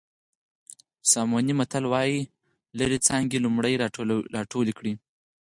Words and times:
ساموني 1.11 1.53
متل 1.59 1.83
وایي 1.91 2.19
لرې 2.79 2.97
څانګې 3.07 3.39
لومړی 3.45 3.73
راټولې 4.35 4.73
کړئ. 4.77 4.93